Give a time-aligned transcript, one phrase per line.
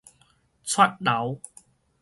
[0.63, 1.39] 掣流